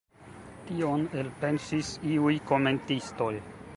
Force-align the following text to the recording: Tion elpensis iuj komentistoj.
Tion 0.69 1.03
elpensis 1.21 1.91
iuj 2.15 2.33
komentistoj. 2.53 3.33